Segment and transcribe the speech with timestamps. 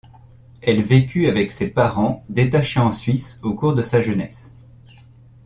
[0.63, 4.55] Elle vécut avec ses parents détachés en Suisse au cours de sa jeunesse.